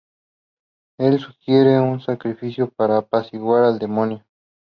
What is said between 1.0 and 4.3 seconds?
le sugiere un sacrificio para apaciguar al demonio.